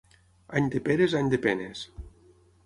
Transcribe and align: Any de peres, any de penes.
Any 0.59 0.69
de 0.75 0.81
peres, 0.87 1.13
any 1.21 1.29
de 1.35 1.41
penes. 1.45 1.85